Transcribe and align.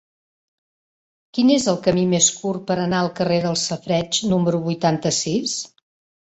Quin 1.37 1.51
és 1.55 1.67
el 1.73 1.77
camí 1.89 2.07
més 2.15 2.31
curt 2.39 2.65
per 2.71 2.79
anar 2.87 3.03
al 3.03 3.11
carrer 3.21 3.39
dels 3.45 3.69
Safareigs 3.71 4.25
número 4.33 4.65
vuitanta-sis? 4.67 5.59